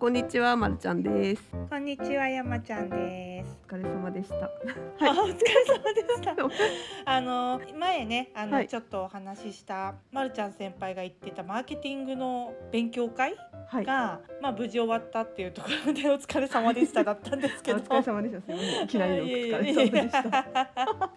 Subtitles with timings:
[0.00, 1.42] こんにちは、まるちゃんです。
[1.68, 3.58] こんにちは、山ちゃんです。
[3.70, 4.36] お疲れ様でした。
[4.36, 6.34] あ、お疲れ様でした。
[7.04, 13.36] あの前ね、あの、はいちょっとお話ししたまるちゃん先輩が言ってたマーケティングの勉強会
[13.68, 13.84] はい。
[13.84, 17.76] が、まあ無事終わったっていうところでお疲れ様でしただったんですけど。
[17.80, 18.40] お疲れ様でした。
[18.40, 18.84] すみません。
[18.84, 21.10] いきなりのお疲れ様でした。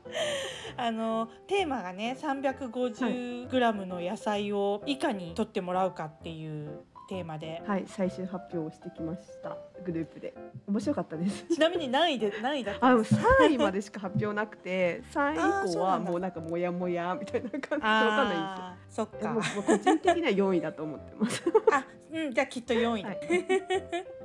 [0.75, 9.57] あのテーマがね350グラムの野菜をいかに取ってもらうかっていうテーマで、はい、最終発表をしてきました。
[9.85, 10.33] グループで。
[10.67, 11.45] 面白かったです。
[11.53, 13.21] ちなみに何位で 何位だったんですか？
[13.39, 19.05] 三位までしか発表なくて、三位以降はもうなんかもやもやみたいな感じでわかんないんですよ。
[19.07, 21.43] かでももう個人的には四位だと思ってます。
[21.71, 23.19] あ、うん、じゃあきっと4位だ、はい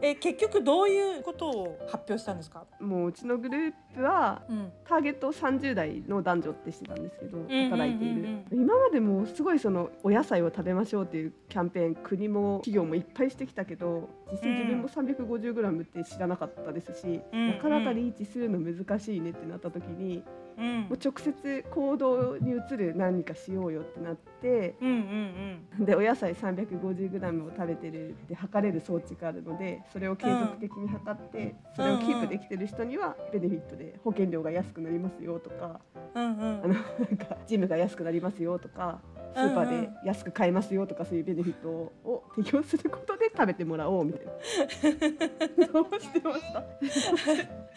[0.01, 7.39] え結局どういうことを発表したんですか、もううちのグループはうん、ターゲットを30代の男女ってしてたんですけど
[7.71, 17.49] 働いている、うん今までもすごいそのお野菜を食べましょうっていうキャンペーン国も企業もいっぱいしてきたけど実際自分も 350g って知らなかったですし、うん。
[17.49, 20.23] なかなかリーチするの難しいねってなった時に、
[20.59, 20.81] うん。
[20.83, 25.85] もう直接行動に移る何かしようよってなってうんうんうん。
[25.85, 35.81] でお野菜 350g を食べてるって測れる装置があるのでそれを継続的に測って、それをキープできてる人にはベネフィットで保険料が安くなりますよとか。
[36.15, 39.01] うんうんあのなんかジムが安くなりますよとか
[39.35, 44.33] スーパーで安く買えますよとかそういうベネフィットを提供することで食べてもらおうみたいな
[45.71, 46.63] そうしてました？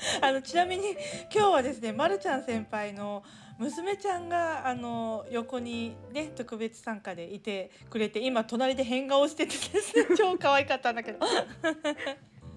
[0.22, 0.92] あのちなみに
[1.34, 3.24] 今日はですね、ま、るちゃん先輩の
[3.58, 11.20] 娘ちゃんがあの横にね特別参加でいてくれて今隣で変顔しててですね 超可愛かったんだけど。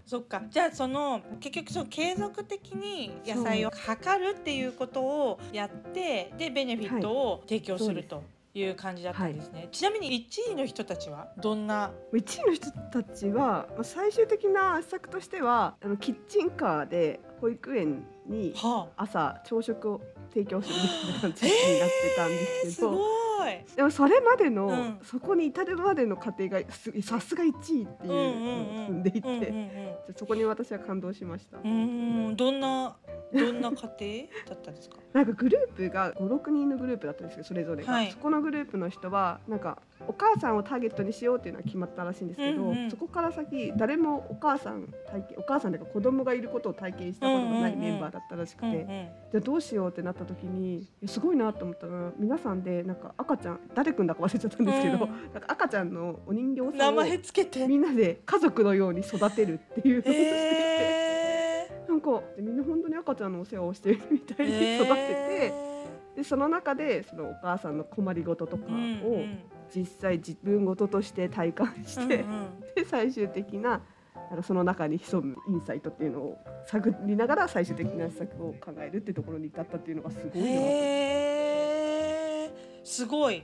[0.06, 0.42] そっか。
[0.50, 8.16] じゃあその結局その継続的に野菜を測るっていうことをやってでベネフィットを提供すると。
[8.18, 20.00] いう感じだったんですね、ちなみに1位の人たちはどんな？1位の人たちはまあ最終的な施策としてはあのキッチンカーで保育園にはあ朝朝食を
[20.32, 22.36] 提供するみたいな感じになってたんで
[22.70, 22.92] すけど。
[22.92, 23.24] すごい
[23.76, 28.34] でもそれまでの、うんそこに至るまでの過程がすさすが1位っていうのを
[28.88, 31.58] 踏んでいて、そこに私は感動しました。
[31.58, 32.96] うーんどんな
[33.34, 34.96] どんな家庭だったんですか？
[35.14, 42.90] なんかグループが56人のグループだったんですけどそれぞれが、はいそこのグループの人はなんかお母さんをターゲットにしようっていうのは決まったらしいんですけど、うんうん。
[42.90, 47.92] そこから先誰もお母さん体験お母さんというか子供がいることを体験したことがないうんうんうん。
[47.92, 48.86] メンバーだったらしくて、うんうん。
[48.86, 55.00] じゃあどうしようってなった時にすごいなと思ったのは皆さんでなんか赤ちゃん誰くんだか忘れちゃったんですけど、うん。
[55.00, 57.68] なんか赤ちゃんのお人形さ名んを。
[57.68, 60.20] みんなで家族のように育てるっていうのをしていて。
[60.20, 61.03] えなん
[62.04, 64.76] かみんな本当に赤ちゃんのお世話をしているみたいにー。
[64.76, 65.52] 育てて、
[66.16, 69.38] でその中でそのお母さんの困りごととかをん
[69.74, 72.60] 実際自分ごととして体感して、うんうん。
[72.76, 73.82] で最終的な
[74.30, 82.50] なんかその中に潜むインサイトっていうのを探りながら最終的な施策を考えるっていうところに至ったっていうのがすごいなへー。
[82.84, 83.42] すごい。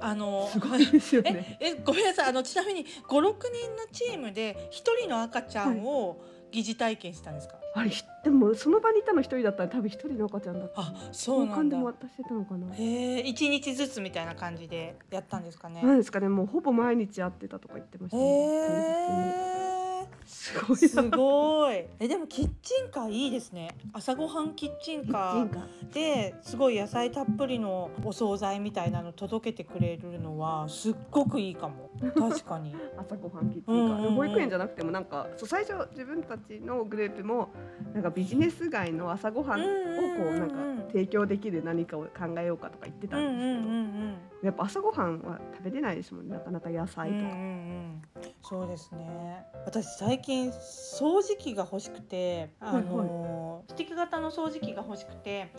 [0.00, 1.58] あのすごいですよね。
[1.62, 2.28] ええごめんなさい。
[2.30, 3.34] あのちなみに56人の
[3.92, 6.20] チームで1人の赤ちゃんを
[6.52, 10.82] 疑似体験したんですか、あれひでもその場にいたの一人だったら多分一人の赤ちゃんだった。
[10.82, 12.74] あそうなんだ渡してたのかな。
[12.74, 15.82] へえ1日ずつみたいな感じでやったんですかね？
[15.82, 18.26] なんですかねもうほぼ毎日会ってたとか言ってましたへね。
[19.58, 19.61] え
[20.32, 20.88] すごいな。
[20.88, 21.84] すごい。
[22.00, 23.68] えでもキッチンカーいいですね。
[23.92, 31.90] 朝ごはんキッチンカーですごい野菜たっぷりのお惣菜みたいなの届けてくれるのはすっごくいいかも。
[32.00, 32.74] 確かに。
[32.98, 37.50] 朝ごはんキッチンカー、保育園じゃなくてもなんかそう最初自分たちのグループも
[37.92, 46.88] なんかビジネス街の朝ごはんをこうなんか提供できる何かを考えようかとか言ってたうんうんですけど、んうんやっぱ朝ごはんは食べれないですもんねなかなか野うん。
[46.88, 47.06] 菜とか。
[47.06, 48.02] うんうんうん。
[48.42, 49.44] そうですね。
[49.64, 55.52] 私最近掃除機が欲しくて、あのスティック型の掃除機が欲しくて、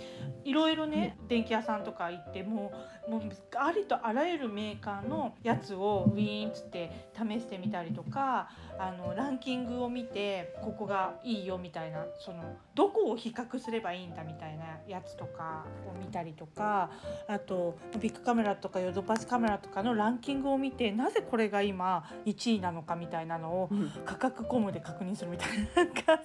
[0.43, 2.73] いろいろね、電気屋さんとか行っても
[3.07, 3.21] うもう
[3.55, 16.91] ありとあらゆるメーカーのやつをウィーンっつって試してみたりとか、あのランキングを見てここがいいよみたいなそのどこを比較すればいいんだみたいなやつとかを見たりとか、
[17.27, 23.91] あとビッグカメラとかヨドバシカメラとかのランキングを見てなぜこれが今1位なのかみたいなのをうん。
[24.05, 25.83] 価格コムで確認するみたいな。
[25.83, 26.19] なんか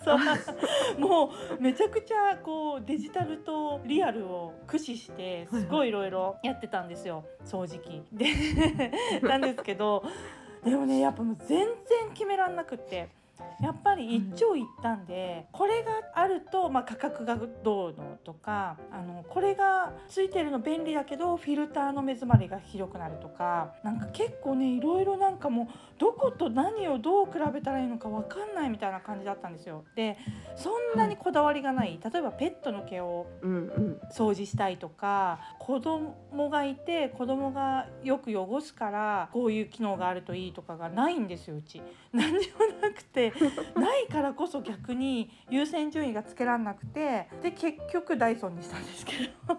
[0.98, 5.88] もうめちゃくちゃこうデジタルとリアルを駆使してすごい。
[5.88, 7.24] いろいろやってたんですよ。
[7.44, 8.02] 掃除機。
[8.12, 8.26] で
[9.26, 10.04] なんですけど
[10.64, 13.08] でもねやっぱもう全然決めらんなくって。
[13.60, 25.66] やっぱり一長一短で、これがあると、まあ、価格がどうのとかあのこれがついてるの便利だけどフィルターの目詰まりがひどくなるとかなんか結構ねいろいろなんかもう
[25.98, 29.84] どこと何をどう比べたらいいのか分かんないみたいな感じだったんですよ。
[29.96, 30.16] で
[30.56, 33.26] そんなにこだわりがない例えばペットの毛を
[34.12, 36.14] 掃除したいとか子供
[36.50, 41.82] がいて子供がよく汚すからこういう機能があるといいとかがないんですようち。
[42.12, 43.27] 何にもなくて
[43.74, 49.12] ないからこそ逆に優先順位がつけらんなくてで結局ダイソンにしたんですけ
[49.46, 49.56] ど。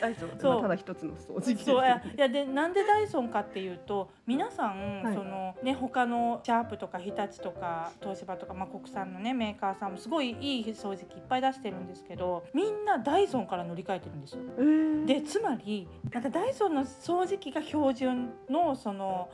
[0.00, 0.30] ダイソン。
[0.38, 0.52] そう。
[0.54, 5.14] まあただ一つの掃除機そういやでなんでダイソンかっていうと皆さん、はい。
[5.14, 14.40] そのね他のシャープとか日立とか東芝とか、まあ、国産のねメーカーさんもすごいいい掃除機いっぱい出してるんですけどみんなダイソンから乗り換えてるんですよ。
[14.58, 15.04] えー。
[15.04, 19.28] でつまりなんかダイソンの掃除機が標準のその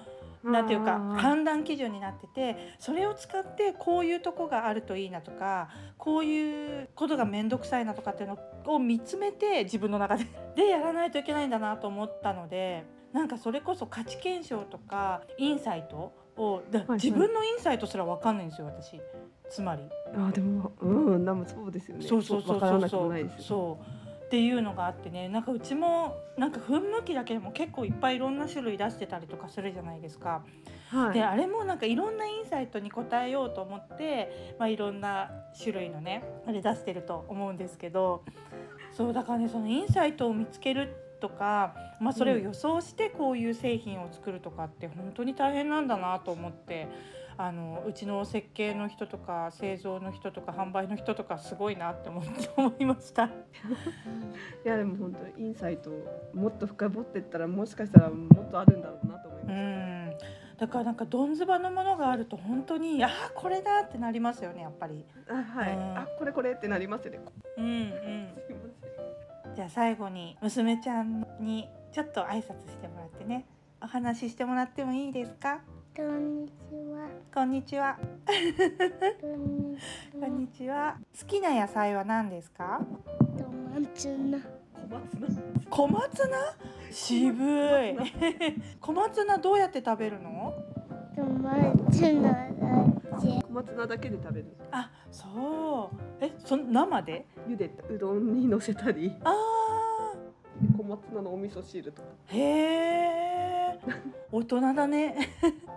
[0.45, 5.69] なんていうか判断基準になっててそれを使ってこういうとこがあるといいなとか
[5.99, 19.01] こういうことが面倒くさいなとかっていうのを見つめて自分の中で でやらないといけないんだなと思ったのでなんかそれこそ価値検証とかインサイトを自分のインサイトすら分かんないんですよ私。
[19.49, 19.83] つまり。
[20.15, 22.07] あでもうんなんもそうですよね。
[22.07, 30.45] そうそうそうそうそうっていうのがあってねなんかうちもなんか噴霧器だけでも結構いっぱいいろんな種類出してたりとかするじゃないですか。
[30.89, 38.25] はいであれもなんかいろんなインサイトに応えようと思って、まあ、いろんな種類のねあれ出してると思うんですけど
[38.93, 46.89] そうだからねそのインサイトを見つけるとか、まあ、それを予想してこういう製品を作るとかって本当に大変なんだなと思って。
[47.39, 52.23] あのうちの設計の人とか製造の人とか販売の人とかすごいなって思
[52.79, 53.25] いました。
[53.29, 53.31] い
[54.65, 55.91] やでも本当インサイト
[56.33, 60.13] もっと深掘ってったらもしかしたらもっとあるんだろうなと思いうまん
[60.57, 65.05] だからなんかどんずばのものがあると本当にあーこれだってなりますよねやっぱり。
[65.07, 65.33] す。
[65.33, 67.21] あはい、うんあこれこれってなりますよね。
[67.59, 68.29] うんうん
[69.55, 73.47] じゃあ最後に娘ちゃんにちょっと挨拶してもらってね
[73.83, 75.61] お話ししてもらってもいいですか？
[75.97, 76.53] こんにち
[76.93, 77.09] は。
[77.33, 77.97] こんにちは
[80.21, 80.99] こんにちは。
[81.19, 82.83] 好きな野菜は何ですか？
[83.39, 84.39] トマツナ。
[84.77, 85.43] 小松菜？
[85.71, 86.57] 小松菜？
[86.91, 87.97] 渋い
[88.79, 90.53] 小松菜どうやって食べるの？
[91.17, 91.55] トマ
[91.91, 92.35] ツナだ
[93.19, 93.41] け。
[93.49, 94.55] 小松菜だけで食べる。
[94.73, 97.25] あそうえそ生で？
[97.49, 99.33] 茹でたうどんにのせたり、あ
[100.77, 102.09] 小松菜のお味噌汁とか。
[102.33, 102.43] ーへ
[103.23, 103.27] え
[104.33, 105.17] 大人だね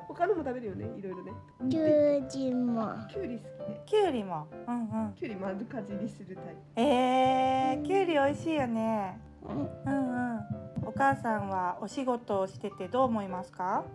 [0.09, 1.31] 他のも食べるよね、いろいろね。
[1.69, 2.93] きゅうりも。
[3.07, 3.81] きゅうり好きで。
[3.85, 6.59] きゅうりもうんうんきゅうり丸かじりするタイプ。
[6.75, 10.39] えー、きゅうり美味しいよねうんうんうん
[10.85, 13.85] お母さんはお仕事をしててどう思いますか？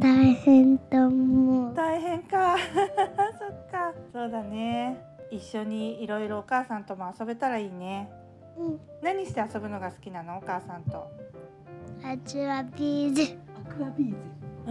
[0.00, 1.74] 大変と思う。
[1.74, 2.56] 大変か
[3.38, 8.10] そっかそうだね一緒にいろいろお母さんとも遊べたらいいね
[8.56, 8.80] うん。
[9.02, 10.38] 何して遊ぶのが好きなの？
[10.38, 11.10] お母さんと
[12.02, 13.36] あちらビーズ。
[13.70, 14.16] アクアビーズ。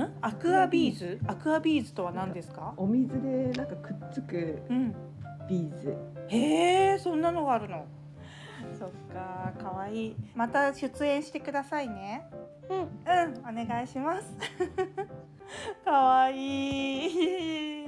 [0.04, 0.14] ん？
[0.22, 1.20] アクアビーズ？
[1.28, 2.74] アクアビーズとは何ですか？
[2.78, 4.96] お水でなんかくっつくうん。
[5.50, 5.96] ビーズ。
[6.30, 7.86] へえそんなのがあるの？
[8.78, 10.16] そっかかわいい。
[10.36, 12.28] また出演してくださいね。
[12.70, 12.78] うん。
[12.80, 14.36] うんお願いします。
[15.86, 17.88] かわいい。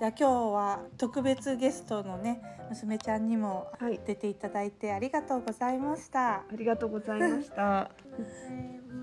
[0.00, 4.00] じゃあ今日は特別ゲストのね娘ちゃんにもはい。
[4.04, 6.36] 出ていただいてありがとうございました。
[6.36, 7.90] ありがとうございました。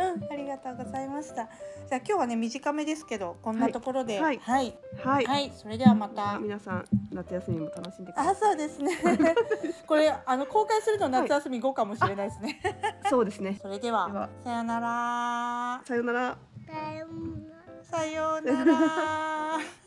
[0.00, 1.48] うんありがとうございました。
[1.88, 4.20] じゃあ今日はね短めですけどこんなところで。
[4.20, 4.38] はい。
[4.38, 5.26] はい、はい。
[5.26, 5.52] はい。
[5.54, 6.38] それではまた。
[6.38, 8.36] 皆さん夏休みも楽しんでくださあい。
[8.36, 8.96] そうですね。
[9.86, 12.60] これあの公開するの夏休み後かもしれないですね、
[13.08, 13.58] そうですね。
[13.60, 14.28] それではでは。
[14.44, 15.82] さよなら。
[15.84, 16.38] さようなら。
[16.66, 17.60] さようなら。
[17.82, 19.80] さようなら